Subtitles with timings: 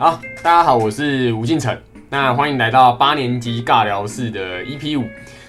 [0.00, 1.76] 好，大家好，我是吴敬成，
[2.08, 5.04] 那欢迎来到八年级尬聊室的 EP 五。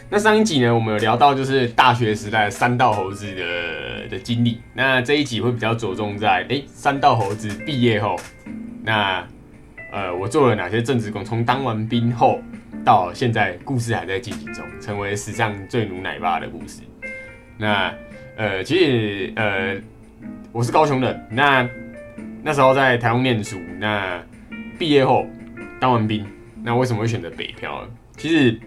[0.09, 4.59] 那上一集呢，我们有聊到就是大学时代三道猴子的的经历。
[4.73, 8.15] 那这一集会比较着重在，哎，三道猴子毕业后，
[8.83, 9.23] 那
[9.92, 11.24] 呃，我做了哪些政治工？
[11.24, 12.42] 从当完兵后
[12.84, 16.81] 到现在，故事还在进行中，成为史上最努奶爸的故事。
[17.55, 17.94] 那
[18.36, 19.76] 呃，其实呃，
[20.52, 21.70] 我是高雄人，那
[22.41, 24.20] 那时候在台湾念书，那
[24.80, 25.27] 毕业后
[25.80, 26.25] 当完兵，
[26.63, 27.85] 那为什么会选择北漂？
[28.17, 28.59] 其实。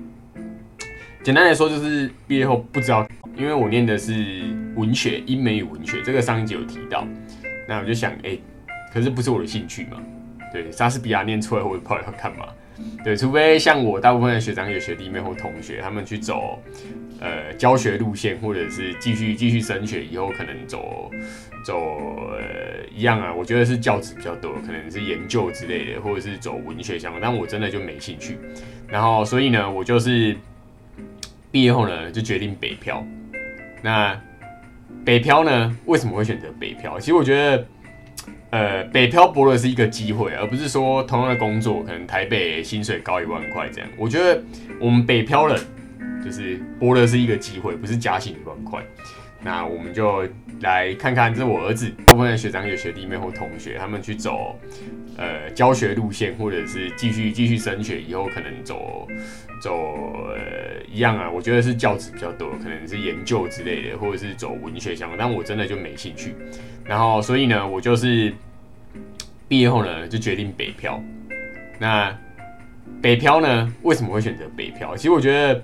[1.24, 4.42] 简单来说，就是毕业后不知道，因为我念的是
[4.74, 7.06] 文学，英美语文学，这个上一集有提到。
[7.68, 8.36] 那我就想，哎，
[8.92, 10.02] 可是不是我的兴趣嘛？
[10.52, 12.46] 对，莎士比亚念出来，我也不知道要干嘛。
[13.04, 16.60] 对，除非像我大部分的学长、有学弟妹或同学，他们去走
[17.20, 21.08] 呃教学路线，或者是继续继续升学，以后可能走
[21.64, 22.32] 走
[22.94, 23.32] 一样啊。
[23.32, 27.20] 我觉得是教职比较多，可能是研究之类的，或者是走文学相关。
[27.20, 28.38] 但我真的就没兴趣。
[28.88, 30.36] 然后，所以呢，我就是。
[31.50, 33.06] 毕业后呢，就决定北漂。
[33.82, 34.18] 那
[35.04, 36.98] 北漂呢，为什么会选择北漂？
[36.98, 37.66] 其实我觉得，
[38.48, 43.90] 呃，北漂博的是一个机会，而不是说同样的工作，可能台北薪水高一万块这样。
[43.98, 44.42] 我觉得
[44.80, 45.60] 我们北漂人
[46.24, 48.82] 就是博的是一个机会，不是加薪一万块。
[49.44, 50.24] 那我们就
[50.60, 54.56] 来看看，这是我儿子，部分的学长、有学弟妹或同学，他们去走
[55.16, 59.08] 呃教学路线，或者是继续继续升学，以后可能走
[59.60, 59.72] 走
[60.28, 61.28] 呃一样啊。
[61.28, 65.18] 我觉得是教职比较多，可能是研究之类的，或者是走文学相关。
[65.18, 66.36] 但我真的就没兴趣。
[66.84, 68.32] 然后所以呢，我就是
[69.48, 71.02] 毕业后呢，就决定北漂。
[71.80, 72.16] 那
[73.00, 74.96] 北漂呢，为什么会选择北漂？
[74.96, 75.60] 其实我觉得。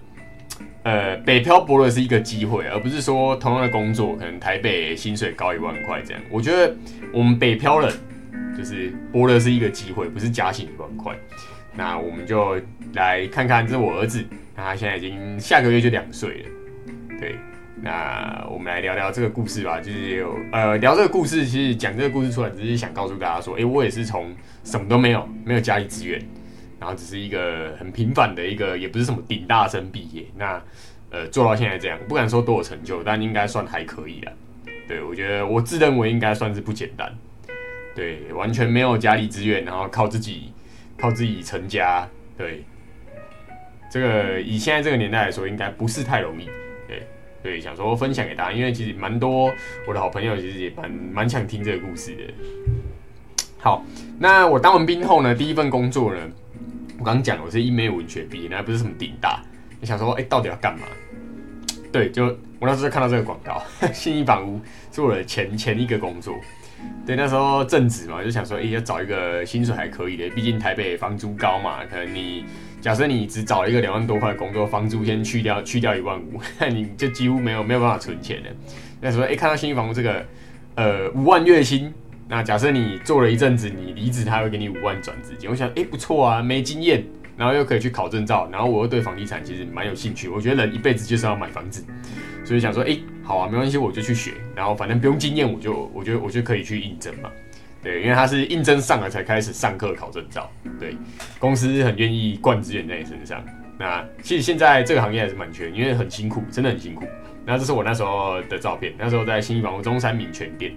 [0.88, 6.22] 呃，北漂博的是一个机会，而不是说同样的工作，可能台北薪水高一万块这样。
[6.30, 6.74] 我觉得
[7.12, 7.92] 我们北漂人
[8.56, 11.14] 就是博的是一个机会，不是加薪一万块。
[11.74, 12.58] 那我们就
[12.94, 14.24] 来看看，这是我儿子，
[14.56, 16.48] 那他现在已经下个月就两岁了。
[17.20, 17.34] 对，
[17.82, 19.82] 那我们来聊聊这个故事吧。
[19.82, 24.34] 就是有呃聊这个故事，其实讲这个故事出来，只是想告诉大家说，哎，我也是从
[24.64, 26.18] 什么都没有，没有家里资源。
[26.80, 30.62] 然后只是一个很平凡的一个，也不是什么顶大生毕业，那
[31.10, 34.32] 呃做到现在这样，不敢说多有成就，但应该算还可以了。
[34.86, 37.12] 对我觉得我自认为应该算是不简单，
[37.94, 40.52] 对，完全没有家里资源，然后靠自己
[40.96, 42.64] 靠自己成家，对，
[43.90, 46.46] 这个以现在这个年代来说，应该不是太容易。
[46.86, 47.02] 对
[47.42, 49.52] 对，想说分享给大家，因为其实蛮多
[49.86, 52.22] 我的好朋友其实也蛮蛮想听这个故事的。
[53.58, 53.84] 好，
[54.18, 56.20] 那我当完兵后呢，第一份工作呢。
[56.98, 59.40] 我刚刚讲我是一美文学毕业，那不是什么顶大。
[59.80, 60.86] 你想说，哎，到底要干嘛？
[61.92, 62.26] 对，就
[62.58, 63.62] 我那时候看到这个广告，
[63.94, 64.60] 新一房屋
[64.90, 66.34] 是我的前前一个工作。
[67.06, 71.84] 对，那时候正职嘛，就想说，哎，要找一个薪水还可以的，毕竟台北房租高嘛。
[71.88, 72.44] 可能你
[72.80, 78.50] 假设你只找一个两万多块的工作，房租先去掉，去掉一万五，那 你就几乎没有没有办法存钱的。
[79.00, 80.26] 那时候，哎，看到新一房屋这个，
[80.74, 81.94] 呃，五万月薪。
[82.28, 85.48] 那假设你做了一阵子，你离职，他会给你五万转资金。
[85.48, 87.02] 我想，哎，不错啊，没经验，
[87.38, 90.28] 然后又可以去考证照，然后我又对房地产其实蛮有兴趣。
[90.28, 91.82] 我觉得人一辈子就是要买房子，
[92.44, 94.32] 所以想说，哎，好啊，没关系，我就去学。
[94.54, 97.30] 然后反正不用经验，我就，我觉得我就可以去应征嘛。
[97.82, 100.50] 对，因为他是应征上了才开始上课考证照。
[100.78, 100.94] 对，
[101.38, 103.42] 公司很愿意灌资源在你身上。
[103.78, 107.06] 那其实现在这个行业还是蛮缺，因为很辛苦，真的很辛苦。
[107.46, 110.74] 那这是我那时候的照片，那时候在新一房屋中山民权店。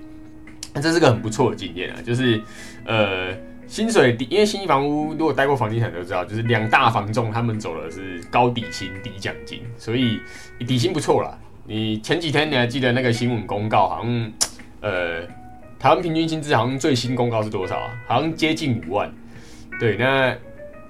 [0.74, 2.42] 那这是个很不错的经验啊，就是，
[2.86, 3.36] 呃，
[3.68, 10.20] 薪水低，因为新房屋如果待过房地产都知道，就是两大房仲他们走的是高底薪低奖金，所以
[10.66, 11.38] 底薪不错啦。
[11.68, 14.32] 你前几天你还记得那个新闻公告，好像，
[14.82, 15.22] 呃，
[15.80, 17.92] 台湾平均薪资好像最新公告是多少啊？
[18.08, 19.12] 好像接近五万。
[19.80, 20.36] 对，那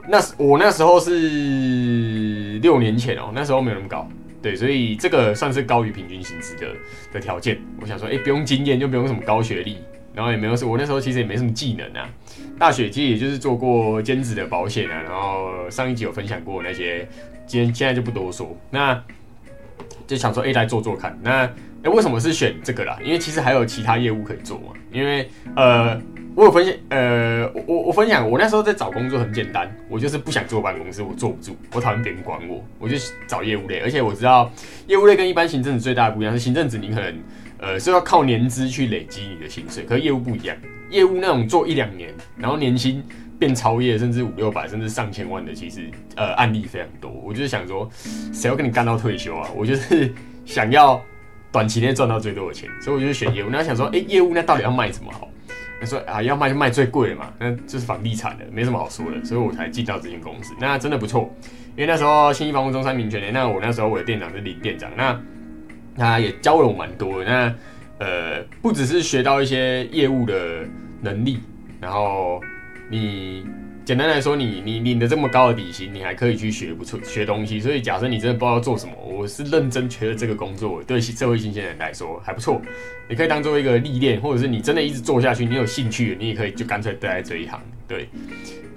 [0.07, 4.07] 那我那时候是六年前哦，那时候没有那么高。
[4.41, 6.67] 对，所以这个算是高于平均薪资的
[7.13, 7.59] 的条件。
[7.79, 9.77] 我想说，哎，不用经验，就不用什么高学历，
[10.15, 12.09] 然后也没有什我那时候其实也没什么技能啊。
[12.57, 17.07] 大学其实也就是做过兼职的保险啊，然后上一集有分享过那些，
[17.45, 18.57] 今天现在就不多说。
[18.69, 18.99] 那
[20.07, 21.17] 就想说，哎，来做做看。
[21.21, 21.43] 那
[21.83, 22.97] 哎，为什么是选这个啦？
[23.03, 24.73] 因为其实还有其他业务可以做嘛。
[24.91, 26.01] 因为呃。
[26.33, 32.95] 我有分享，呃，我我分享，我那时候在找工作很简单，我就是不想坐办公室，我坐不住，我讨厌别人管我，我就
[33.27, 34.49] 找业务类，而且我知道
[34.87, 37.19] 业务类跟一般行政职最大的不一样是，行政职你可能，
[37.57, 40.55] 呃，是要靠年资去累积你的薪水，可是业务不一样，
[40.89, 43.03] 业务那种做一两年，然后年薪
[43.37, 47.11] 变超业，甚至五六百，甚至上千万的，其实呃案例非常多。
[47.11, 47.89] 我就是想说，
[48.33, 49.49] 谁要跟你干到退休啊？
[49.53, 50.13] 我就是
[50.45, 51.03] 想要
[51.51, 53.49] 短期内赚到最多的钱，所以我就选业务。
[53.51, 55.27] 那想说，哎，业务那到底要卖什么好？
[55.81, 60.53] 他说啊，要卖就卖最贵的嘛，那就是房地产的，没什么好说的，所以我才进到这间公司。
[60.59, 61.29] 那真的不错，
[61.75, 65.19] 因为那时候新一房屋中山民权那我那时候我的店长是林店长，那
[65.97, 67.29] 他也教了我蛮多的。
[67.29, 67.55] 那
[68.05, 70.65] 呃，不只是学到一些业务的
[71.01, 71.39] 能力，
[71.81, 72.39] 然后
[72.89, 73.45] 你。
[73.83, 77.59] 简单来说，你你领的这么高的底薪，你还可以去学不错学东西。
[77.59, 82.61] 所以假设你真的不知道做什么，我是认真觉得这个工作对社会新鲜人来说还不错。
[83.09, 87.59] 你可以当做一个历练，或者是你真的一直做下去，你有兴趣，你也可以就干脆待在这一行。
[87.87, 88.07] 对，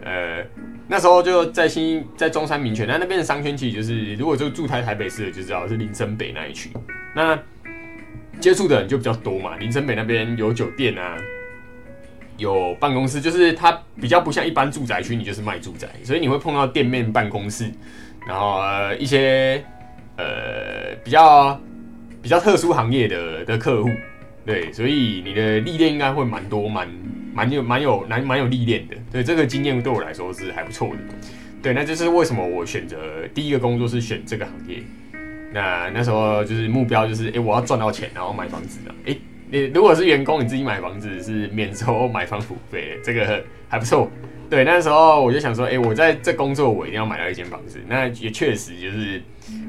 [0.03, 0.43] 呃，
[0.89, 6.71] 那时候就在新在中山民权，那那边的商圈其实就是如果就住台台北市的就知道是林森北那一区，
[7.15, 7.39] 那
[8.41, 9.57] 接触的人就比较多嘛。
[9.59, 11.17] 林森北那边有酒店啊。
[12.37, 13.71] 有办公室，就是它
[14.01, 17.71] 比较不像一般住宅区，你就是卖住宅，所以你会碰到店面办公室，
[18.27, 19.65] 然后呃一些
[20.17, 21.61] 呃比较
[22.21, 23.91] 比较特殊行业的的客户，
[24.45, 26.89] 对，所以你的历练应该会蛮多，蛮
[27.33, 30.97] 蛮有蛮有蛮蛮有历练的，对，这个经验对我来说是还不错的，
[31.63, 32.97] 对，那就是为什么我选择
[33.33, 34.83] 第一个工作是选这个行业，
[35.53, 38.81] 那那时候就是目标就是，哎，我要赚到钱，然后买房子。
[38.85, 39.17] 的，哎。
[39.55, 44.11] 你如果是员工，你自己买房子是免收买房补费，这个还不错。
[44.51, 47.79] 对，那时候我就想说，哎，我在这工作，我一定要买到一间房子。
[47.87, 49.23] 那也确实就是，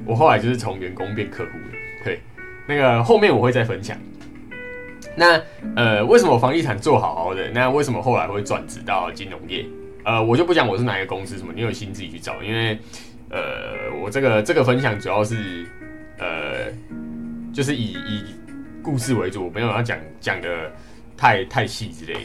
[0.03, 1.77] 我后来就是从员工变客户的。
[2.03, 2.19] 对，
[2.67, 3.95] 那个后面我会再分享。
[5.15, 5.39] 那
[5.75, 7.47] 呃，为什么房地产做好好的？
[7.51, 9.67] 那为什么后来会转职到金融业？
[10.03, 12.41] 呃，我就不讲我是哪一个公司什么，你有心自己去找。
[12.41, 12.75] 因为
[13.29, 15.63] 呃，我这个这个分享主要是
[16.17, 16.73] 呃，
[17.53, 18.23] 就是以以。
[18.85, 20.71] 故事为主，我没有要讲讲的
[21.17, 22.19] 太太细之类的。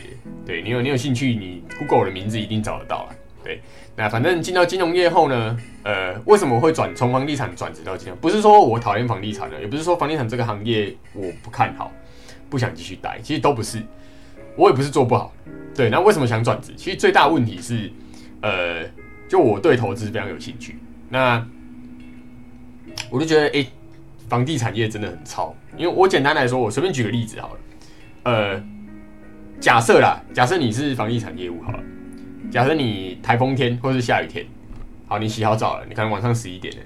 [0.44, 3.16] 对你有你有兴趣，你 Google 的名字一定找得到了。
[3.42, 3.62] 对，
[3.96, 8.18] 那反正进到金融业后呢，呃，为什么会转从房地产转职到金融？
[8.18, 11.90] 不是说我讨厌房地产了，也不是说房地产这个行业我不看好，
[12.50, 13.82] 不想继续待，其实都不是。
[14.54, 15.32] 我也不是做不好。
[15.74, 16.74] 对，那为什么想转职？
[16.76, 17.90] 其实最大问题是，
[18.42, 18.84] 呃，
[19.26, 20.76] 就我对投资非常有兴趣。
[21.08, 21.42] 那
[23.08, 23.66] 我就觉得，哎。
[24.30, 27.60] 房地产业真的很超，因为我简单来说，我随便举个例子好了，
[28.22, 28.62] 呃，
[29.60, 31.80] 假设啦，假设你是房地产业务好了，
[32.48, 34.46] 假设你台风天或是下雨天，
[35.08, 36.80] 好，你洗好澡了，你可能晚上十一点了，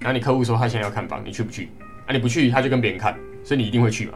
[0.00, 1.70] 然后你客户说他现在要看房，你去不去？
[2.06, 4.12] 啊，你不去，他就跟别人看，所以你一定会去嘛。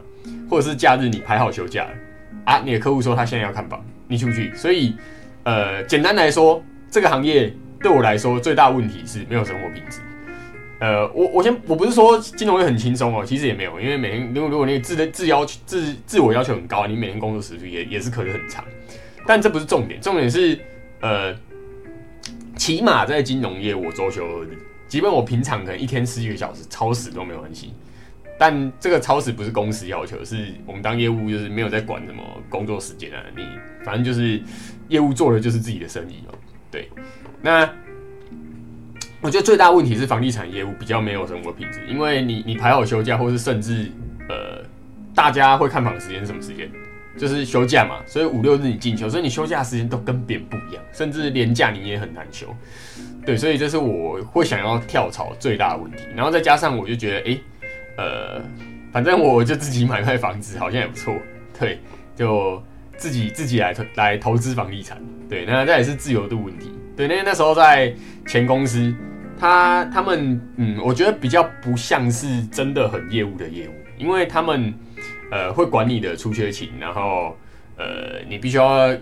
[0.47, 1.91] 或者是假日你排好休假了，
[2.45, 4.53] 啊，你的客户说他现在要看房，你去不去？
[4.55, 4.95] 所以，
[5.43, 7.51] 呃，简单来说，这个行业
[7.81, 9.99] 对我来说最大问题是没有生活品质。
[10.79, 18.63] 呃，我我先我不是说金融业很轻松哦，其实也没有，因为每天如果如果你自的自要求自自我要求很高，你每天工作时数也也是可以很长，
[19.25, 20.59] 但这不是重点，重点是
[21.01, 21.35] 呃，
[22.55, 24.55] 起码在金融业我周休二日，
[24.87, 27.73] 即便我平常可能一天十几个小时超时都没有关系，
[28.37, 33.41] 但这个超时不是公司要求，是我们当业务就是没有在管什么工作时间啊，你
[33.83, 34.39] 反正就是
[34.89, 36.35] 业务做的就是自己的生意哦，
[36.69, 36.87] 对，
[37.41, 37.67] 那。
[39.27, 43.91] 我觉得最大问题是房地产业务比较没有生活品质，因为你你排好休假，或是甚至
[44.29, 44.63] 呃，
[45.13, 46.71] 大家会看房的时间是什么时间？
[47.17, 52.47] 就是休假嘛，所以五六日你进修，所以你休假时间都跟别人不一样，甚至连假你也很难休。
[53.25, 56.05] 对，所以这是我会想要跳槽最大的问题。
[56.15, 57.37] 然后再加上我就觉得，哎，
[57.97, 58.41] 呃，
[58.93, 61.13] 反正我就自己买块房子好像也不错，
[61.59, 61.81] 对，
[62.15, 62.63] 就
[62.95, 64.97] 自己自己来来投资房地产。
[65.27, 66.71] 对，那这也是自由度问题。
[66.95, 67.93] 对，那那时候在
[68.25, 68.91] 前公司，
[69.39, 74.73] 他他们嗯，我觉得比较不像是真的很业务的业务，因为他们
[75.31, 77.35] 呃会管你的出缺勤，然后
[77.77, 78.95] 呃你必须要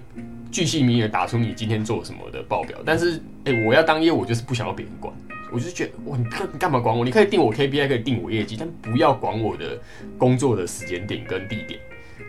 [0.52, 2.78] 巨细靡的打出你今天做什么的报表。
[2.86, 5.14] 但是哎，我要当业务，我就是不想要别人管，
[5.52, 7.06] 我就觉得哇，你干你干嘛管我？
[7.06, 9.80] 你可以定我 KPI，可以定我业绩，但不要管我的
[10.18, 11.80] 工作的时间点跟地点。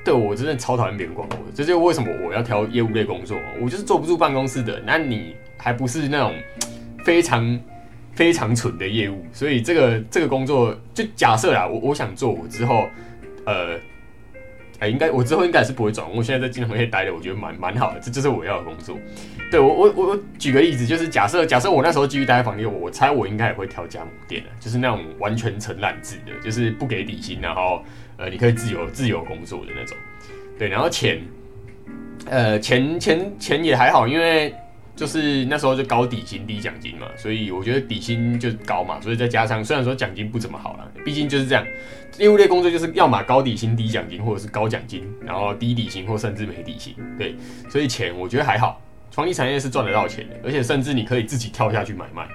[0.04, 4.80] 对我真的超讨厌别人管我，这就是为什么我要挑业务类工作，我就是坐不住办公室的。
[4.86, 5.34] 那你。
[5.58, 6.34] 还不是那种
[7.02, 7.58] 非常
[8.16, 12.88] 非常蠢的业务，所以这个这个工作就假设啦，我我想做，我之后
[13.44, 13.78] 呃，
[14.78, 16.10] 哎，应该我之后应该是不会转。
[16.10, 18.98] 我现在在金融业待的，我觉得蛮蛮好的，这就是我要的工作。
[19.50, 27.84] 对我我我举个例子，就是假设假设我那时候继续待在房地我猜我应该也会挑加盟店的，就是那种完全承揽制的，就是不给底薪，然后
[28.16, 29.94] 呃你可以自由自由工作的那种。
[30.58, 31.20] 对，然后钱
[32.24, 34.54] 呃钱钱钱也还好，因为。
[34.96, 41.64] 就是那时候就高底薪低奖金嘛，所以我觉得底薪就高嘛，所以再加上虽然说奖金不怎么好了，毕竟就是这样，
[42.18, 47.36] 业务类工作就是要么高底薪低奖金，或者是高奖金，然后低底薪或甚至没底薪，对，
[47.68, 52.26] 所以钱我觉得还好，房地产业是赚得到钱的，而且甚至你可以自己跳下去买卖，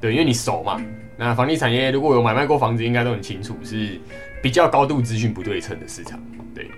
[0.00, 0.80] 对，因为你熟嘛。
[1.18, 3.98] 那房地产业如果有买卖过房子，应该都很清楚，是
[4.40, 6.22] 比较高度资讯不对称的市场，
[6.54, 6.70] 对。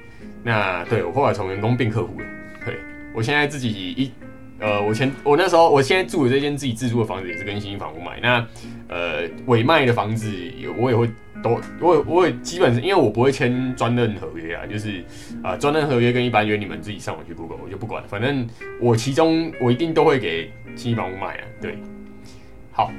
[0.43, 2.27] 那对我后来从员工变客户了，
[2.65, 2.77] 对
[3.13, 4.13] 我现在自己一
[4.61, 8.47] 呃，我前我那时候我现在住的这间自己自住的房子也是跟新房屋买，那
[8.89, 11.09] 呃尾卖的房子有我也会
[11.43, 15.05] 都我我也基本是因为我不会签专任合约啊，就是
[15.43, 18.49] 啊专任合约跟一般约你们自己上网去 Google 我就不管，反正
[18.81, 21.79] 我其中我一定都会给新房屋卖啊，对，
[22.73, 22.93] 好，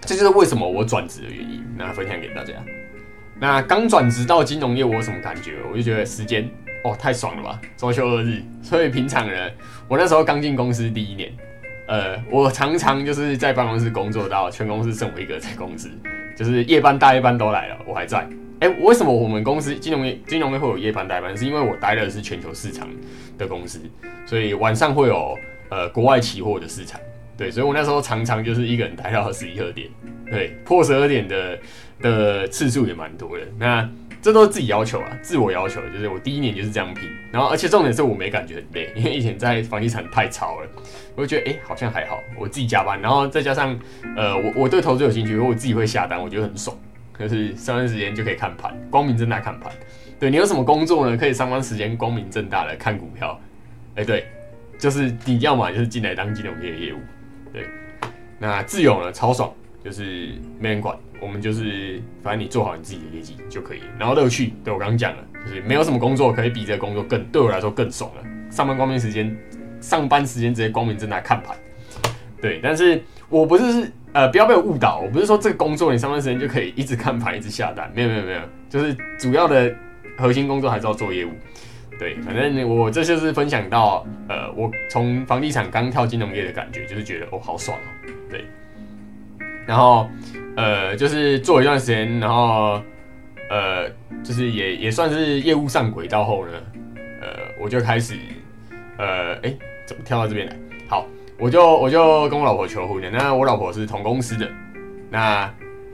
[0.00, 2.54] 这就是为什么我转职的原因，那分享给大家。
[3.38, 5.58] 那刚转职到金融业，我有什么感觉？
[5.70, 6.48] 我就觉得时间
[6.84, 8.42] 哦太爽了吧，周休日。
[8.62, 9.52] 所以平常人，
[9.88, 11.32] 我那时候刚进公司第一年，
[11.88, 15.90] 呃，我常常就是在办公室工作到全公司剩我一个在公司，
[16.36, 18.28] 就是夜班大夜班都来了，我还在。
[18.60, 21.36] 哎，为什么我们公司金融业金融业会有夜班代班？
[21.36, 22.88] 是因为我待的是全球市场
[23.36, 23.80] 的公司，
[24.24, 27.00] 所以晚上会有呃国外期货的市场。
[27.36, 29.88] 对，所以我那时候常常就是一个人待到十一二点，
[30.30, 31.58] 对，破十二点的。
[31.98, 33.88] 的次数也蛮多的，那
[34.22, 40.68] 这都是自己要求啊，自我要求，就是我第一年就是这样拼，然后而且重点是我没感觉很累，因为以前在房地产太超了，
[41.14, 43.78] 我就觉得哎好像还好，我自己加班，然后再加上
[44.16, 46.76] 呃我我对投资有兴趣，我自己会下单，我觉得很爽，
[47.18, 49.72] 就是上班时间就可以看盘，光明正大看盘。
[50.18, 51.16] 对你有什么工作呢？
[51.16, 53.38] 可以上班时间光明正大的看股票，
[53.96, 54.26] 哎对，
[54.78, 56.98] 就是你要么就是进来当金融业业务，
[57.52, 57.66] 对，
[58.38, 59.52] 那自由呢超爽，
[59.84, 60.96] 就是没人管。
[61.20, 63.80] 我们就是，反正你做好你自己的业绩就可以。
[63.98, 68.22] 然后乐趣，对我刚刚讲了，就是没有什么工作可以比这个工作更对我来说更爽了。
[68.50, 69.36] 上班光明时间，
[69.80, 71.56] 上班时间直接光明正大看盘。
[72.40, 79.74] 对，但是我不是呃，不要被我误导，我不是说这个工作你上班时间就可以一直看盘一直下单，没有没有没有，就是主要的
[80.18, 81.30] 核心工作还是要做业务。
[81.98, 88.44] 对，反正我这就是分享到，呃，我从房地产刚跳金融业的感觉，就是觉得哦好爽哦，对，
[89.66, 90.08] 然后。
[90.56, 92.80] 呃，就是做一段时间，然后
[93.50, 93.88] 呃，
[94.24, 96.52] 就是也也算是业务上轨道后呢，
[97.20, 97.28] 呃，
[97.60, 98.14] 我就开始
[98.96, 99.54] 呃，哎，
[99.86, 100.56] 怎么跳到这边来？
[100.88, 101.06] 好，
[101.38, 103.10] 我就我就跟我老婆求婚了。
[103.10, 104.48] 那我老婆是同公司的，
[105.10, 105.52] 那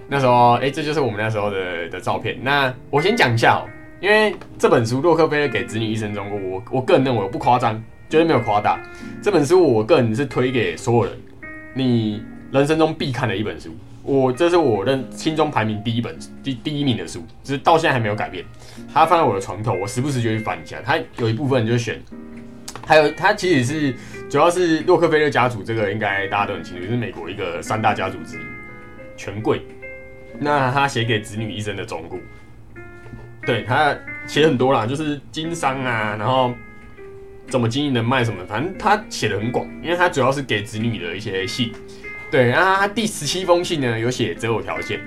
[0.08, 2.38] 那时候，哎，这就是我们那时候的的照片。
[2.40, 3.68] 那我先讲一下哦，
[4.00, 7.74] 因为这本书洛克菲勒给子女一生中国，我我个人认为不夸张，
[8.08, 8.78] 绝对没有夸大。
[9.20, 11.20] 这本书我个人是推给所有人，
[11.74, 13.74] 你人生中必看的一本书。
[14.02, 18.44] 我这是我认心中排名第一本第第一名的书，就是到现在还没有改变。
[18.92, 20.82] 它放在我的床头，我时不时就会翻一下。
[20.84, 22.02] 它有一部分就是选，
[22.84, 23.94] 还有它其实是
[24.28, 28.40] 主要是洛克菲勒家族，这个应该大家都很清楚，是美国一个三大家族之一，
[29.16, 29.62] 权贵。
[30.40, 32.16] 那他写给子女一生的忠告，
[33.46, 36.52] 对他写很多啦，就是经商啊，然后
[37.48, 41.72] 怎么经营人脉什么，反正他写的很广，因为他主要是给子女的一些信。
[42.32, 44.98] 对，然后他第十七封信呢，有写择偶条件，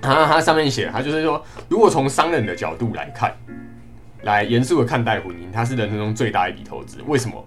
[0.00, 3.36] 啊，他上面写，他就是说，如果从商人的角度来看，
[4.22, 7.02] 来严肃的看待婚姻，它是人生中最大一笔投资。
[7.06, 7.46] 为什么？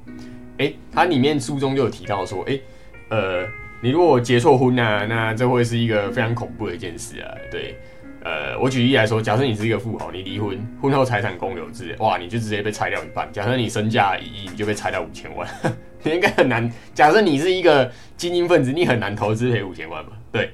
[0.59, 2.59] 哎，它里面书中就有提到说，哎，
[3.09, 3.43] 呃，
[3.81, 7.33] 你如果结错婚啊，那这会是一个非常恐怖的一件事啊。
[7.49, 7.75] 对，
[8.23, 13.27] 呃，我举例来说，假设你是一个富豪，你离婚，婚后财产公有制，哇，你就直接被拆掉一半。
[13.33, 15.45] 假设你身价一亿，你就被拆掉五千万。
[16.03, 16.71] 你应该很难。
[16.93, 20.13] 假设你是一个精英分子，你很难投资赔五千万吧？
[20.31, 20.51] 对，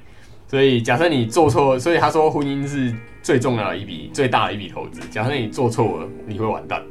[0.48, 5.00] 所以假设你做错，所以他说婚姻是最重要的一笔、最大的一笔投资。
[5.08, 6.82] 假设你做错了，你会完蛋。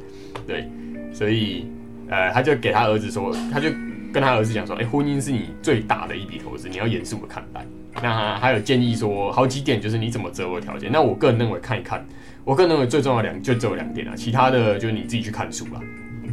[0.46, 0.66] 对，
[1.12, 1.66] 所以
[2.08, 3.68] 呃，他就给他儿子说，他就
[4.12, 7.66] 跟他儿子讲说，哎，婚姻是你最大的一笔投资，你要严肃的看待。
[8.02, 10.90] 那还有建议说好几点，就是你怎么择偶条件。
[10.92, 12.04] 那我个人认为看一看，
[12.44, 15.80] 我个人认为最重要两就只有两点啊，其他的就是你自己去看书了。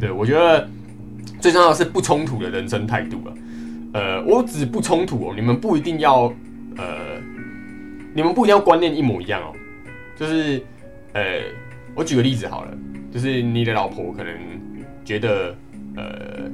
[0.00, 0.68] 对我觉得。
[1.40, 3.34] 最重要的是不冲突的人生态度了，
[3.92, 6.22] 呃，我指不冲突哦，你们不一定要，
[6.76, 7.20] 呃，
[8.12, 9.54] 你们不一定要观念一模一样哦，
[10.16, 10.60] 就是，
[11.12, 11.40] 呃，
[11.94, 12.76] 我举个例子好了，
[13.12, 14.34] 就是你的老婆可能
[15.04, 15.54] 觉得，
[15.94, 16.50] 呃，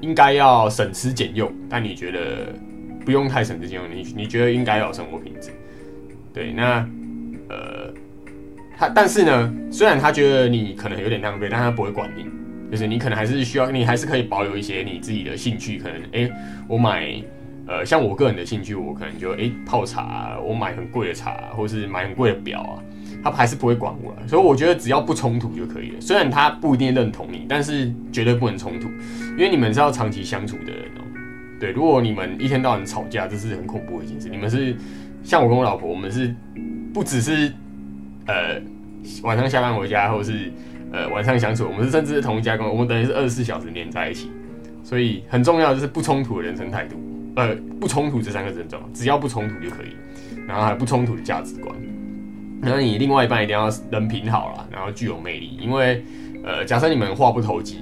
[0.00, 2.18] 应该要省吃俭用，但你觉得
[3.04, 5.50] 不用太省吃俭用，你你觉得应该要生活品质，
[6.32, 6.86] 对，那，
[7.48, 7.92] 呃，
[8.76, 12.26] 他但是呢，虽然他觉得你可能有点浪费，但他不会管你。
[12.70, 15.76] 就是你可能还是需要，你还是可以保有一些你自己的兴趣。
[15.76, 16.30] 可能哎，
[16.66, 17.22] 我买
[17.66, 22.74] 呃，像我个人的兴趣，我可能就哎泡茶，我买很贵的茶，或是买很贵的表啊，
[23.22, 24.16] 他还是不会管我。
[24.26, 26.00] 所以我觉得只要不冲突就可以了。
[26.00, 28.88] 虽然他不一定认同你，但是绝对不能冲突，
[29.32, 31.02] 因为你们是要长期相处的人哦。
[31.62, 34.28] 对，如果你们一天到晚吵架，这是很恐怖的一件事。
[34.28, 34.76] 你们是
[35.22, 36.34] 像我跟我老婆，我们是
[36.92, 37.52] 不只是
[38.26, 38.60] 呃
[39.22, 40.50] 晚上下班回家，或是。
[40.94, 44.30] 呃，晚上相处，我们是甚至是同一家公司，我们等于是二十四小时连在一起，
[44.84, 46.96] 所以很重要就是不冲突的人生态度。
[47.34, 49.96] 呃，不冲突这三个字重要，只要不冲突就可以。
[50.46, 51.74] 然后还有不冲突的价值观。
[52.60, 56.04] 那你另外一半一定要人品好了，然后具有魅力，因为
[56.44, 57.78] 呃，假设你们话不投机，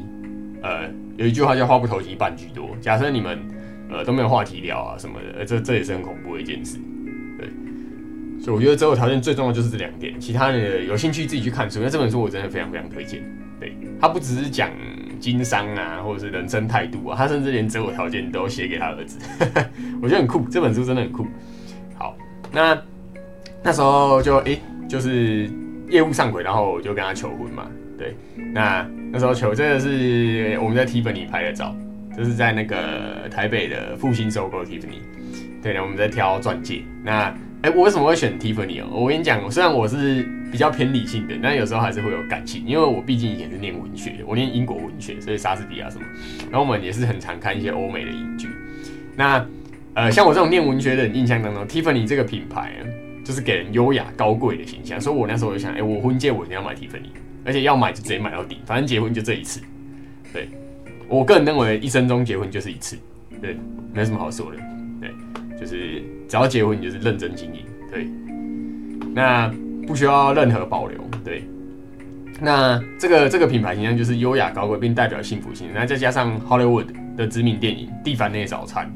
[0.62, 2.70] 呃，有一句话叫“话不投机半句多”。
[2.80, 3.40] 假设你们
[3.90, 6.78] 呃都没有话题聊啊什么的，这这也是很恐怖的一件事。
[7.38, 7.49] 对，
[8.42, 11.80] 所以我觉得择偶条件最重要就是这两点，其他的有兴趣自己去看书。
[11.82, 13.23] 那这本书我真的非常非常推荐。
[13.59, 14.70] 对，他不只是讲
[15.18, 19.18] 经商啊，或者是人生态度啊，他甚至连择偶条件都写给他儿子，
[20.00, 20.47] 我觉得很酷。
[20.50, 21.26] 这本书真的很酷。
[21.94, 22.16] 好，
[22.50, 22.82] 那
[23.62, 25.50] 那时候就诶，就是
[25.90, 27.66] 业务上轨，然后我就跟他求婚嘛。
[27.99, 28.16] 对，
[28.54, 31.76] 那那时候求这个是我们在 Tiffany 拍的照，
[32.16, 35.00] 就是在那个台北的复兴收购 Tiffany。
[35.62, 36.82] 对，我们在挑钻戒。
[37.02, 38.88] 那哎，我为什么会选 Tiffany 哦？
[38.92, 46.04] 我跟你讲，虽然我是比较偏理性的，但有时候还是会有感情，因为我毕竟以前是念文学，我念英国文学，所以莎士比亚什么，
[46.50, 48.47] 然后我们也是很常看一些欧美的英剧。
[49.16, 49.42] 那
[49.94, 52.75] 呃，像我这种念文学的人印象当中，Tiffany 这个品牌
[53.25, 57.09] 就是给人优雅高贵的形象，所以我那时候就想，哎，我婚戒我一定要买 Tiffany。
[57.42, 59.62] 而且要买就直接买到顶，反正结婚就这一次。
[60.30, 60.47] 对
[61.09, 62.99] 我个人认为，一生中结婚就是一次，
[63.40, 63.56] 对，
[63.92, 64.59] 没什么好说的。
[65.00, 65.11] 对，
[65.59, 67.64] 就是只要结婚，你就是认真经营。
[67.90, 68.06] 对，
[69.14, 69.52] 那
[69.87, 70.99] 不需要任何保留。
[71.25, 71.44] 对，
[72.40, 75.68] 那这个这个品牌形象就是优雅高贵，并代表幸福性。
[75.75, 78.87] 那再加上 Hollywood 的知名电影《蒂凡内早餐》。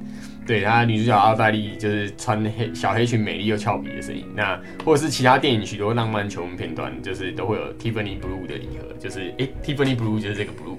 [0.47, 4.27] 对她女主角阿黛丽就是穿黑小黑裙，美丽又俏皮的声音。
[4.37, 10.74] 那或者是其他电影许多浪漫求婚片段，就是都会有 Tiffany Blue 的礼盒，就是诶 Tiffany Blue 就是这个 Blue。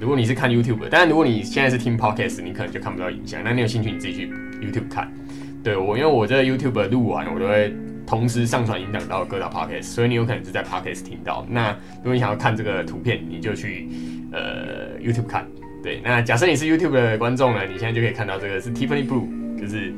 [0.00, 3.42] 如果你是看 YouTube，当然如果你现在是听 Podcast，你可能就看不到影像。
[3.42, 5.12] 那你有兴趣，你自己去 YouTube 看。
[5.62, 7.74] 对我，因为我这个 YouTube 录完，我都会
[8.06, 11.46] 同时上传音档到各大 Podcast，所以你有可能是在 Podcast 听到。
[11.50, 13.88] 那如果你想要看这个图片，你就去
[14.32, 15.46] 呃 YouTube 看。
[15.82, 19.26] 对，那假设你是 YouTube 的观众呢，你现在就可以看到这个是 Tiffany Blue，
[19.60, 19.92] 就是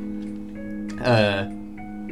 [1.02, 1.46] 呃，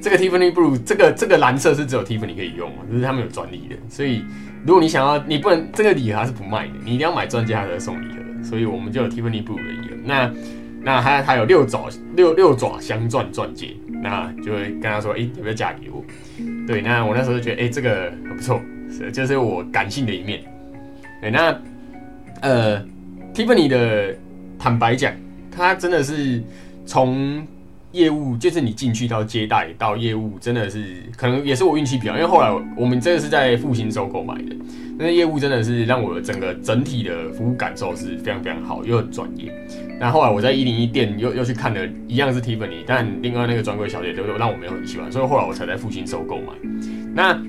[0.01, 3.77] 这个 Tiffany Blue，这个这个蓝色是只有 Tiffany 可以用，就是他们有专利的。
[3.89, 4.25] 所以
[4.67, 8.45] 如果你想要，你不能这个礼盒是不卖的，你一定要买钻戒它才会送礼盒。
[8.45, 9.97] 所以我们就有 Tiffany Blue 的礼盒。
[10.05, 10.31] 那
[10.83, 16.05] 那还还有六爪六六爪镶钻钻戒，那就会跟他说，哎，要不要嫁给我？
[16.67, 20.41] 对，那我那时候就觉得，哎，这个很不错，是就是我感性的一面。
[21.21, 21.61] 对，那
[22.43, 22.85] 呃。
[23.35, 24.17] Tiffany 的
[24.59, 25.13] 坦白讲，
[25.55, 26.43] 他真的是
[26.85, 27.47] 从
[27.93, 34.57] 业务，就是你进去到接待到业务，真的是可能也是我运气比较，因为后来我们这个是在复兴收购买的，
[34.99, 39.53] 那业务真的是让我整个整体的服务感受是非常非常好，又很专业。
[39.99, 46.53] 那后来我在一零一店又又去看了一样是 Tiffany，但另外那个专柜小姐都让我没有很喜欢，所以后来我才在复兴收购买。
[47.15, 47.41] 那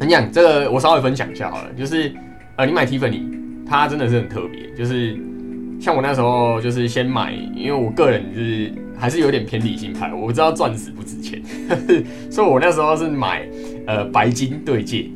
[0.00, 2.12] 你讲这个，我稍微分享一下好了，就是
[2.56, 3.32] 呃，你买 Tiffany。
[3.66, 5.18] 它真的是很特别，就是
[5.84, 11.42] 像我那时候就是先买，因为我个人就是还是有点偏理性派，我知道钻石不值钱，
[12.30, 13.46] 所以我那时候是买
[13.86, 15.10] 呃白金对戒，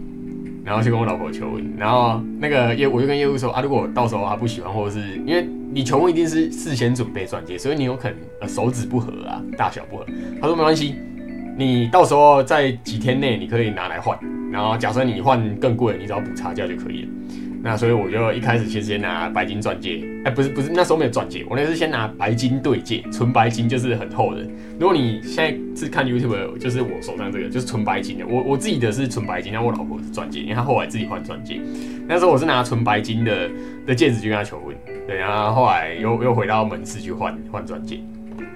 [0.63, 10.05] 然后去跟我老婆求婚，然后那个业我就跟业务说啊，如果到时候他不喜欢，或者是因为你求婚一定是事先准备钻戒，所以你有可能呃手指不合啊，大小不合，
[10.39, 10.97] 他说没关系，
[11.57, 14.19] 你到时候在几天内你可以拿来换，
[14.53, 17.09] 然后假设你换更贵，你只要补差价就可以了。
[17.61, 24.43] 那所以我就一开始其实先拿白金钻戒，哎，不是不是，那时候没有钻戒，我那是先拿白金对戒，纯白金就是很厚的。
[24.79, 31.61] 如果你现在是看 YouTube，就是我手上这个就是纯白金的，我我自己的是纯白金，然后我老婆是钻戒，因为她后来自己换钻戒。
[32.07, 33.51] 那时候我是拿纯白金的
[33.87, 34.75] 的戒指去跟她求婚，
[35.09, 38.01] 对，然后后来又又回到门市去换换钻戒，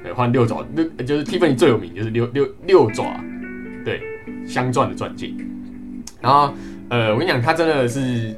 [0.04, 3.04] 对，换六爪六就是 Tiffany 最有名就是六六六爪，
[3.84, 4.00] 对，
[4.46, 5.32] 镶钻的钻戒。
[6.20, 6.54] 然后
[6.88, 8.32] 呃，我跟你讲，它真的是。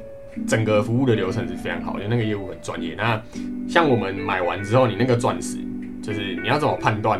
[0.47, 2.93] 整个服务的流程是非常好，因为那个业务很专业。
[2.95, 3.21] 那
[3.67, 5.57] 像我们买完之后，你那个钻石，
[6.01, 7.19] 就是你要怎么判断，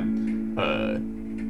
[0.55, 0.99] 呃，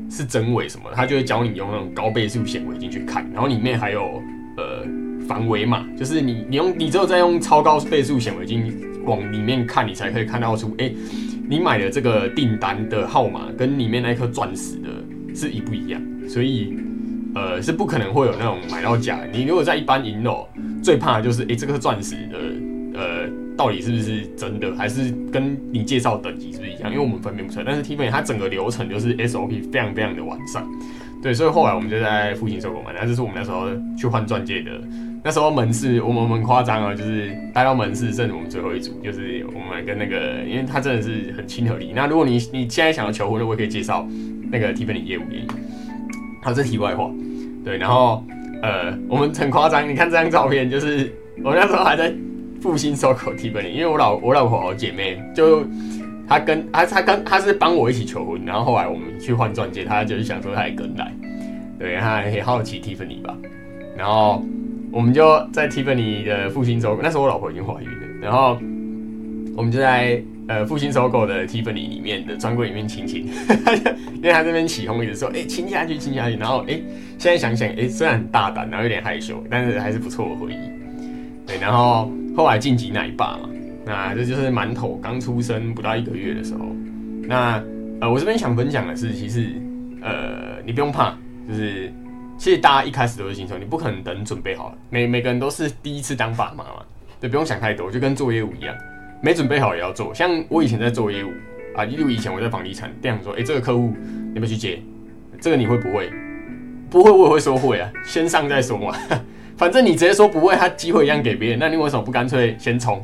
[0.09, 0.89] 是真伪什么？
[0.93, 4.21] 他就会教你用那种高倍数显微镜去看，然后里面还有
[4.57, 4.85] 呃
[5.27, 8.73] 防伪码，就是你你用你只有在用超高倍数显微镜
[9.03, 10.91] 往里面看，你才可以看到出，哎，
[11.49, 14.89] 你买的这个订单的号码跟里面那颗钻石的
[15.35, 16.77] 是一不一样，所以。
[17.37, 19.19] 呃，是不可能会有那种买到假。
[19.29, 20.47] 你如果在一般银楼，
[20.85, 22.37] 最怕的就是，哎，这个钻石的，
[22.93, 26.91] 呃，到底是不是真的，还是跟你介绍等级是不是一样？
[26.91, 27.65] 因为我们分辨不出来。
[27.65, 30.63] 但是 Tiffany 它整个流程就是 SOP 非常非常的完善，
[31.23, 32.91] 对，所以后来我们就在附近收购嘛。
[32.93, 33.65] 那这是我们那时候
[33.97, 34.69] 去换钻戒的，
[35.23, 41.93] 那时候门市我们很夸张啊，就是带到门市剩我们最后一组，就是我们跟那个，因为它真的是很亲和力。
[41.95, 44.07] 那如果你你现在想要求婚的，我也可以介绍
[44.51, 45.47] 那个 Tiffany 业务给你。
[46.43, 47.09] 好，这题外话。
[47.63, 48.23] 对，然后
[48.61, 51.11] 呃，我们很夸张，你看这张照片，就是
[51.43, 52.13] 我那时候还在
[52.61, 55.63] 复兴收口 Tiffany，因为我老我老婆好姐妹，就
[56.27, 61.13] 她跟她她跟她是帮我一起求婚，然后后来我们去换钻戒，她就是想说她也跟来，
[61.77, 63.35] 对，她很好奇 Tiffany 吧，
[63.97, 64.43] 然后
[64.91, 68.57] 我们就在 Tiffany 的复兴收，那时候我老婆已经怀孕了，然后
[69.55, 73.27] 我们就在呃复兴收购的 Tiffany 里面的专柜里面亲亲，
[74.15, 76.37] 因为他这边起哄一直说，哎，亲下去，亲下去。
[76.37, 76.79] 然后，哎，
[77.17, 80.57] 现在想想，哎，虽然很大胆，然后有点害羞，但是还是不错的回忆。
[81.47, 83.49] 对，然后后来晋级奶爸嘛，
[83.85, 86.65] 那这就是馒头刚出生不到一个月的时候。
[87.27, 87.63] 那
[88.01, 89.49] 呃，我这边想分享的是，其实
[90.01, 91.91] 呃，你不用怕，就是
[92.37, 96.85] 其实大家一开始都是新手，你不可能等准备好了，每每个人都是第一次当爸妈嘛，
[97.19, 98.75] 对，不用想太多，就跟做业务一样，
[99.21, 100.13] 没准备好也要做。
[100.13, 101.29] 像我以前在做业务
[101.75, 103.93] 啊，例如以前我在房地产，这样说，哎，这个客户
[104.33, 104.79] 你不去接，
[105.39, 106.11] 这个你会不会？
[106.89, 108.95] 不会，我也会说会啊，先上再说嘛。
[109.57, 113.03] 反正你直接说不会，他机会一样给别人，那你为什么不干脆先冲？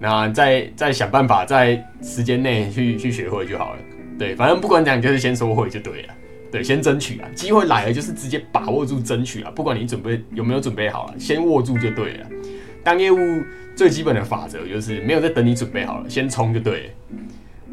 [0.00, 3.78] 那再再想办法在时间内去去学会就好了。
[4.18, 6.14] 对，反正不管怎样，就是先说会就对了。
[6.50, 12.26] 对，先争取啊，机会来了就是直接把握住争取啊，不管你准备有没有准备好了，先握住就对了。
[12.82, 13.18] 当业务
[13.74, 16.90] 最基本的法则就是没有在等你准备好了，先冲就对了。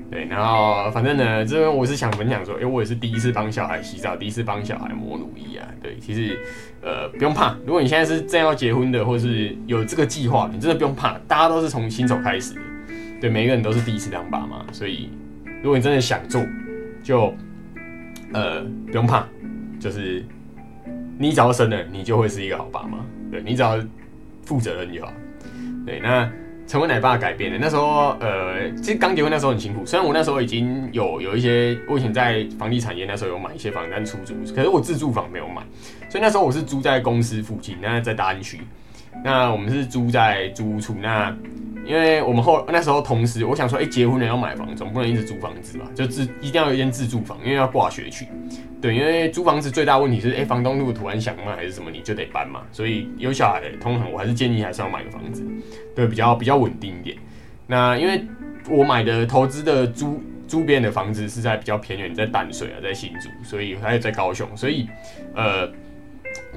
[0.09, 5.67] 对，然后反正呢，这边我是想分享说，因为我也是第一次帮小孩洗澡，第一次帮小孩磨乳液啊。
[5.83, 6.39] 对，其实
[6.81, 12.55] 呃不用怕，如果你现在是正要结婚的，或是有这个计划，你真的不用怕，大家都是从新手开始。
[13.21, 15.11] 对，每一个人都是第一次当爸妈，所以
[15.61, 16.41] 如果你真的想做，
[17.03, 17.31] 就
[18.33, 19.27] 呃不用怕，
[19.79, 20.25] 就是
[21.19, 23.05] 你只要生了，你就会是一个好爸妈。
[23.29, 23.77] 对你只要
[24.49, 25.13] 负责任就好。
[25.85, 26.27] 对，那。
[26.69, 29.83] 成为奶爸改变的那时候，呃，其实刚结婚那时候很辛苦。
[29.87, 35.63] 虽然我那时候已经有有一些，我以前在房地产业那时候有买一些房单出租，可是我自住房没有买，
[36.11, 38.59] 所以那时候我是租在公司附近，那在大安区。
[39.23, 41.35] 那我们是租在租屋处，那。
[41.85, 45.85] 因为我们后那时候同时，我想说，哎，结婚了要买房，总不能一直租房子吧？
[45.95, 48.27] 就自一定要有一间自住房，因为要挂学区。
[48.79, 52.61] 对，因为租房子最大问题是，哎，房东如果突然想卖还是什么，你就得搬嘛。
[52.71, 55.43] 所以有小孩，通常我还是建议还是要买个房子，
[55.95, 57.17] 对，比较比较稳定一点。
[57.65, 58.23] 那因为
[58.69, 64.87] 我买的投资的租租边的房子是在比较偏远，在淡水啊，在新竹，所以还有在高雄，所以
[65.33, 65.67] 呃，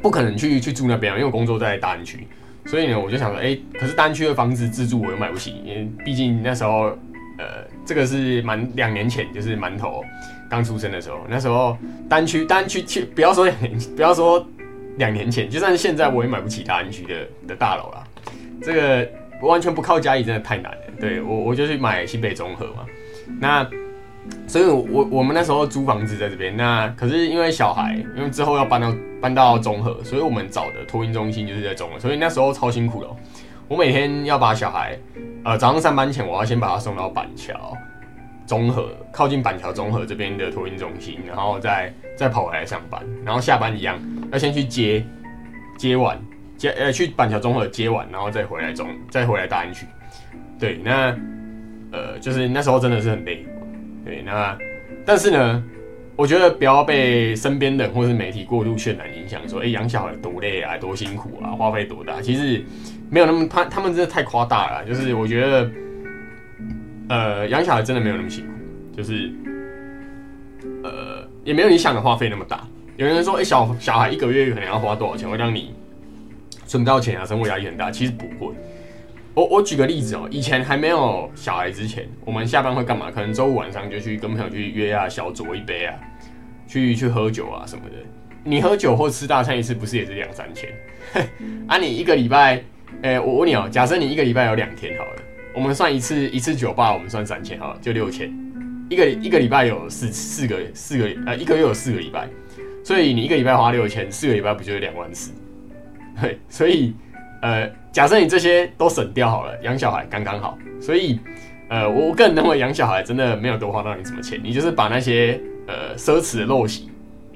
[0.03, 2.29] 不可能去去住那边，因为我工作在大安区。
[2.67, 6.97] 所以呢，我就想说，哎，可是单区的房子自住我又买不起，因为毕竟那时候，
[7.39, 10.05] 呃，这个是蛮两年前，就是馒头
[10.49, 11.77] 刚出生的时候，那时候
[12.09, 14.47] 单区单区去，不要说两年不要说
[14.97, 18.05] 两年前，就算是现在，我也买不起大安区的的大楼啦。
[18.63, 19.09] 这个
[19.41, 20.79] 完全不靠家里真的太难了。
[21.01, 22.87] 对我，我就去买新北综合嘛。
[23.41, 23.69] 那
[24.47, 33.09] 所以，我我们那时候租房子在这边，那可是因为小孩，因为之后要搬到搬到中和，所以我们找的托婴中心就是在中和，所以那时候超辛苦的。
[33.67, 34.97] 我每天要把小孩，
[35.45, 37.77] 呃，早上上班前，我要先把他送到板桥
[38.47, 43.99] 中和，靠近板桥中和这边的托婴中心，然后再再跑回来上班，然后下班一样
[44.31, 45.03] 要先去接
[45.79, 46.21] 接完
[46.59, 49.87] 接呃去板桥中和接完，然后再回来中再回来大安区。
[50.59, 51.17] 对，那
[51.91, 53.45] 呃就是那时候真的是很累。
[54.13, 54.59] 对，那
[55.07, 55.65] 但是呢，
[56.17, 62.63] 我觉得不要被身边的或是媒体过度渲染影响，说哎养小孩多累啊，多辛苦啊，花费多大，其实
[63.09, 64.85] 没有那么他他们真的太夸大了。
[64.85, 65.71] 就是我觉得，
[67.09, 68.53] 呃，养小孩真的没有那么辛苦，
[68.95, 69.33] 就是
[70.85, 72.69] 呃也没有你想的花费那么大。
[72.99, 75.75] 有人说，哎小小孩一个月可能要花多少钱，会让你
[76.67, 78.53] 存不到钱啊，生活压力很大，其实不会。
[79.35, 83.11] 我我举个例子哦，以前还没有小孩之前，我们下班会干嘛？
[83.11, 85.95] 可能周五晚上就去跟朋友去约啊，小酌一杯啊，
[86.69, 87.95] 去去喝酒啊什么的。
[88.45, 90.69] 你喝酒或吃大餐一次，不是也是两三千？
[91.67, 92.63] 啊，你一个礼拜，
[93.01, 95.23] 哎，我问你哦，假设你一个礼拜有两天好了，
[95.55, 98.31] 我们算一次一次酒吧，我们算三千好了，就六千。
[98.91, 102.29] 一个一个礼拜有四四个四个呃，一个月有四个礼拜，
[102.85, 105.33] 所以你一个礼拜花六千，四个礼拜不就是两万四？
[106.21, 106.95] 对，所以。
[107.43, 110.57] 呃，假设你这些都省掉好了，养小孩刚刚好。
[110.81, 111.21] 所以，
[111.69, 116.91] 呃，我个人认为养小孩真的没有多花到你什么钱，你就是把那些呃奢侈的陋习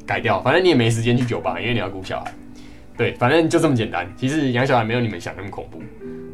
[0.07, 2.33] 改掉，反正你也没时间去酒吧，因为你要顾小孩。
[2.97, 4.11] 对，反正就这么简单。
[4.16, 5.83] 其实养小孩没有你们想那么恐怖，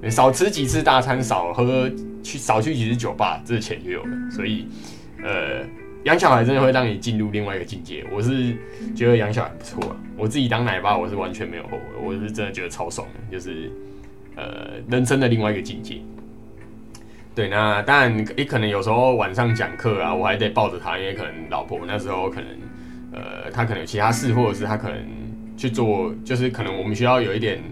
[0.08, 1.90] 少吃几次大餐，少喝
[2.22, 4.10] 去少去几次酒吧，这钱就有了。
[4.30, 4.68] 所以，
[5.24, 5.64] 呃。
[6.04, 8.56] 养小孩真的会让你进入另外一个境界，我是
[8.94, 9.96] 觉得养小孩不错啊。
[10.16, 13.70] 我自己当奶爸，我是完全没有后悔，我是真的觉得超爽的，就是
[14.34, 15.98] 呃人生的另外一个境界。
[17.34, 22.48] 对，那当然也可能有时候晚上讲课啊，我还得抱着他，因为可能老婆那时候可能
[23.12, 24.98] 呃他可能有其他事，或者是他可能
[25.56, 27.62] 去做，就是可能我们需要有一点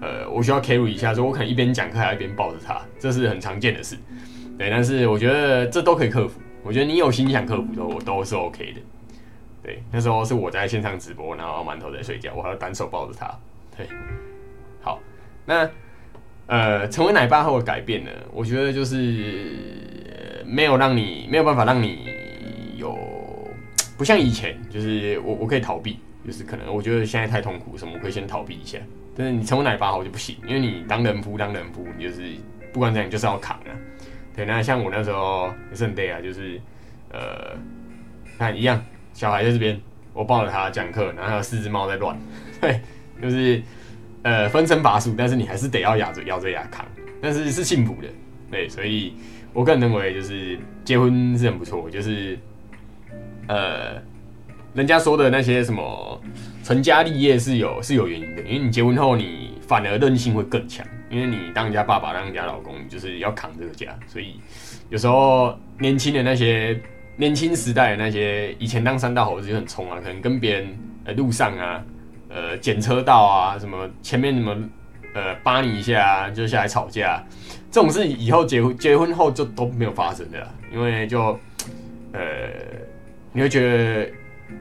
[0.00, 3.96] 呃我需要 carry 一下，所以我可能一边讲课还一边抱着他，这是很常见的事。
[4.56, 6.40] 对，但是我觉得这都可以克服。
[6.62, 8.80] 我觉得你有心想克服都都是 OK 的，
[9.62, 13.32] 对，那时候是我在线上直播，然后馒头在睡觉，我还要单手抱着他，
[13.76, 13.86] 对，
[14.80, 15.00] 好，
[15.44, 15.68] 那
[16.46, 22.08] 呃，成为奶爸后的改变呢，我觉得就是没有让你没有办法让你
[22.76, 22.98] 有
[23.96, 28.78] 不像以前，就是我我可以逃避，就是可能我觉得现在太痛苦什么，我可以先逃避一下。
[29.16, 32.22] 但是你成为奶爸后就不行，因为你当人夫当人夫，你就是
[32.72, 33.70] 不管怎样就是要扛啊。
[34.34, 36.58] 对，那像我那时候也是很对啊，就是
[37.10, 37.54] 呃，
[38.38, 39.78] 看一样，小孩在这边，
[40.14, 42.18] 我抱着他讲课，然后有四只猫在乱，
[42.60, 42.80] 对，
[43.20, 43.62] 就是
[44.22, 46.86] 呃分身乏术，但是你还是得要咬着咬着牙扛，
[47.20, 48.08] 但是是幸福的，
[48.50, 49.14] 对，所以
[49.52, 52.38] 我个人认为就是结婚是很不错，就是
[53.48, 54.00] 呃
[54.72, 56.18] 人家说的那些什么
[56.64, 60.86] 成家立业是有是有原因的，因为你结婚后你反而韧性会更强。
[61.12, 64.40] 因为你当人家爸爸，当人家老公，就是要扛这个家，所以
[64.88, 66.80] 有时候年轻的那些
[67.16, 70.68] 年轻时代的那些以前当三大猴子就很冲啊，可能跟别人
[71.04, 71.84] 呃路上啊，
[72.30, 74.56] 呃检车道啊，什么前面什么
[75.14, 77.22] 呃扒你一下啊就下来吵架，
[77.70, 81.38] 这种事以后结婚结婚后就都没有发生的，因为就
[82.14, 82.20] 呃
[83.34, 84.10] 你会觉得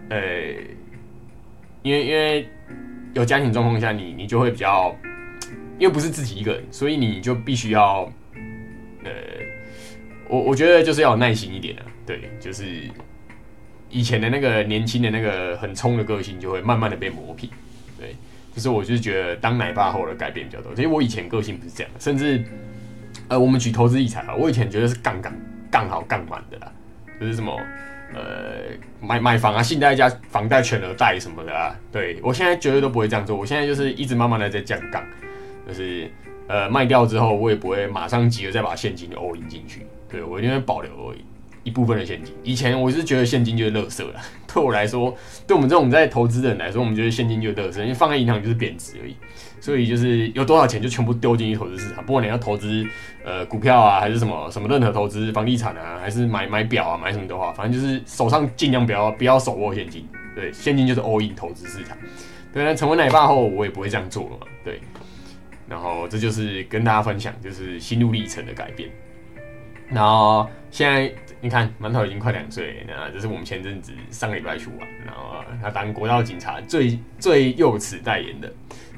[0.10, 0.18] 呃
[1.82, 2.50] 因为因为
[3.14, 4.94] 有家庭状况下，你你就会比较。
[5.82, 8.08] 因为不是自己一个人，所以你就必须要，
[9.04, 9.12] 呃，
[10.30, 11.82] 我我觉得就是要有耐心一点啊。
[12.06, 12.64] 对，就是
[13.90, 17.50] 以前的那个年轻的那个很冲的个性，就会慢慢的被磨平。
[17.98, 18.16] 对，
[18.54, 20.72] 就是我就是觉得当奶爸后的改变比较多。
[20.76, 22.44] 其实我以前个性不是这样，甚至
[23.28, 25.34] 呃，我们举投资理财啊，我以前觉得是杠杠
[25.72, 26.72] 杠好杠满的啦，
[27.20, 27.60] 就是什么
[28.14, 28.22] 呃
[29.02, 31.76] 买买房啊，信贷加房贷全额贷什么的啊。
[31.92, 35.04] 对我现在绝对都不会这样做，我现在就是一直慢慢的在降杠。
[35.72, 36.12] 就是
[36.48, 41.16] 呃卖掉之后，我也不会马上急着再把现金 all in 进去，对我一定会保留
[41.64, 42.34] 一部分的现金。
[42.44, 44.20] 以前我是觉得现金就是垃圾了，
[44.54, 45.16] 对我来说，
[45.48, 49.16] 对我们这种在投资的人来说，我们觉得现金就是垃圾，因为放在银行就是贬值而已。
[49.62, 52.84] 所以就是有多少钱就全部丢进去投资市场，不管你要投资
[53.24, 60.04] 呃股票啊，还是什么什么任何投资房地产啊，还是买买表啊，买什么的话，反正就是手上尽量不要不要手握现金，
[60.34, 61.96] 对，现金就是 all in 投资市场。
[62.52, 64.82] 对，那成为奶爸后，我也不会这样做了嘛，对。
[65.72, 68.90] 然后这就是跟大家分享，就是心路历程的改变。
[69.90, 78.52] 然后现在你看，馒头已经快两岁，那这是我们前阵子上个礼拜去玩，然后他当国道警察最最幼齿代言的，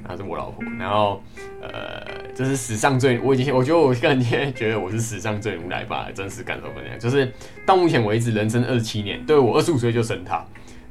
[0.03, 0.63] 那是我老婆。
[0.79, 1.21] 然后
[1.62, 2.03] 呃，
[2.36, 4.19] 这是史上最，我已经我觉得我个人
[4.55, 7.31] 觉得我是史上最无赖爸的真实感受分享，就是
[7.67, 10.43] 到目前为止，人生二十七年，对我二十五岁就生他，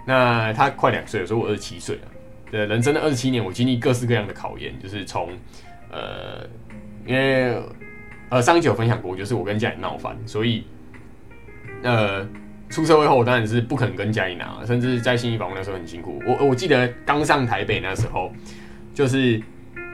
[0.06, 2.02] 那他快两岁，所以我二十七岁了。
[2.52, 5.28] 对，人生的二十七年，我经历各式各样的考验，就是从。
[5.92, 6.44] 呃，
[7.06, 7.54] 因为
[8.30, 10.64] 呃上一集有分享过，就是我跟家里闹翻，所以
[11.82, 12.26] 呃
[12.70, 16.20] 出社会后，我当然是不可能跟家里拿，甚至在新一房那时候很辛苦。
[16.26, 18.32] 我我记得刚上台北那时候，
[18.94, 19.40] 就是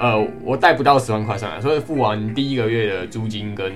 [0.01, 3.73] 呃我带不到十万块上来，所以付完第一个月的租金跟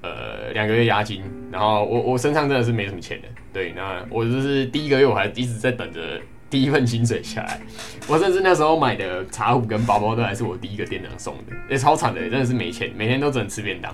[0.00, 3.28] 呃两个月押金，然后我我身上真的是没什么钱的。
[3.52, 6.00] 对，那我就是第一个月我还一直在等着。
[6.52, 7.58] 第一份薪水下来，
[8.06, 13.90] 我甚至那时候买的茶壶跟包包都还是我第一个店长送的，也超惨的，真的是没钱，每天都只能吃便当。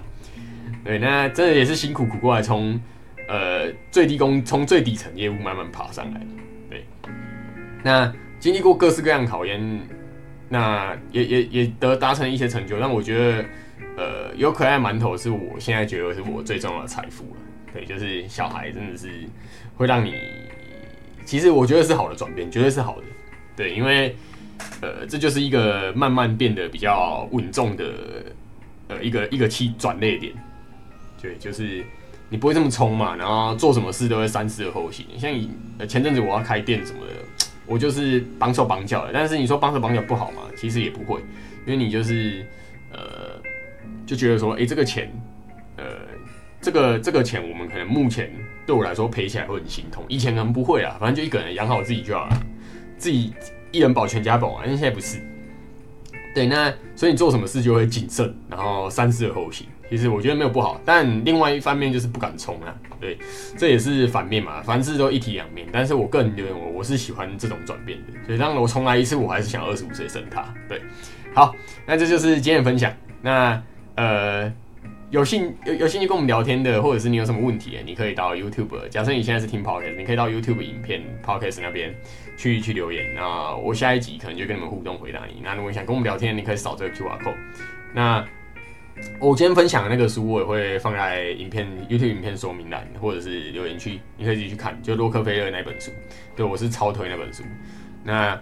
[0.83, 2.77] 对，那真的也是辛苦苦过来，从
[3.29, 6.21] 呃最低工，从最底层业务慢慢爬上来。
[6.68, 6.85] 对，
[7.85, 9.81] 那经历过各式各样考验，
[10.49, 12.81] 那也也也得达成一些成就。
[12.81, 13.44] 但我觉得，
[13.97, 17.40] 呃，有可爱馒头是我现在觉得是我最重要的财富了。
[17.73, 19.09] 对，就是小孩真的是
[19.77, 20.14] 会让你。
[21.29, 23.03] 其实我觉得是好的转变，绝对是好的，
[23.55, 24.17] 对，因为
[24.81, 27.85] 呃，这就是一个慢慢变得比较稳重的
[28.88, 30.33] 呃一个一个期转捩点，
[31.21, 31.85] 对，就是
[32.31, 35.05] 你不会这么冲嘛，然后做什么事都会三思而后行。
[35.19, 35.31] 像
[35.77, 37.12] 呃前阵子我要开店什么的，
[37.67, 40.45] 我就是绑手绑脚的，但是你说绑手绑脚不好嘛？
[40.57, 41.21] 其实也不会，
[41.67, 42.43] 因为你就是
[42.91, 43.38] 呃
[44.07, 45.12] 就觉得说，哎，这个钱，
[45.77, 45.85] 呃，
[46.62, 48.33] 这个这个钱我们可能目前。
[48.69, 52.43] 对我来说赔起来会很心痛，以前可能不会啊，反正就一个人养好自己就好了，
[52.99, 53.33] 自己
[53.73, 54.63] 一人保全家保啊。
[54.67, 55.19] 但现在不是，
[56.35, 59.67] 对，那所以你做什么事就会谨慎，然后三思而后行。
[59.89, 63.17] 其实我觉得没有不好，但另外一方面就是不敢冲啊，对，
[63.57, 65.67] 这也是反面嘛，凡事都一体两面。
[65.73, 70.45] 但是我个人认为我我是喜欢这种转变的，所以当我重来一次，我还是想二十五岁生他。
[70.69, 70.83] 对，
[71.33, 72.93] 好，那这就是今天的分享。
[73.23, 73.63] 那
[73.95, 74.53] 呃。
[75.11, 78.88] 有兴有有兴趣跟我们聊天的，或者是你有什么问题，你可以到 YouTube。
[78.88, 81.94] 假设你现在是听 Podcast，你可以到 YouTube 影片 Podcast 那边
[82.37, 83.14] 去去留言。
[83.14, 85.40] 那我下一集可能就跟你们互动回答你。
[85.42, 87.35] 那如果你想跟我们聊天，你可以扫这个 QR code。
[87.94, 88.23] 那
[89.18, 94.79] 我今天分享的那个书，我也会放在影片 YouTube 影片说明栏，或者是留言区，你可以自己去看。
[94.83, 95.90] 就洛克菲勒那本书，
[96.37, 97.42] 对我是超推那本书。
[98.05, 98.38] 那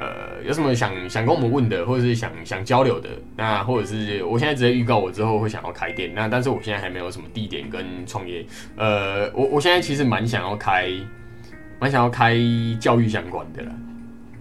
[0.00, 8.44] 呃有什么想想跟我们问的，或者是想想交流的，那或者是我现在直接预告我之后会想要开店，那但是我现在还没有什么地点跟创业，
[8.76, 10.90] 呃，我我现在其实蛮想要开，
[11.78, 12.34] 蛮想要开
[12.80, 13.72] 教育相关的啦，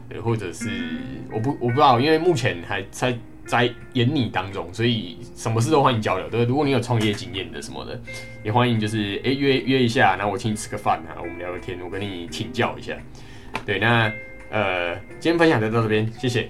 [0.10, 0.70] 对，或者是
[1.32, 6.30] 我不我不知道，因为目前还在在演拟当中，所以什么事都欢迎交流。
[6.30, 8.00] 对，如果你有创业经验的什么的，
[8.44, 12.96] 也欢迎就是哎、约约一下，然后我请你吃个饭啊，我们聊个天，我跟你请教一下。
[13.66, 14.12] 对，那
[14.50, 16.50] 呃，今天分享就到这边，谢谢。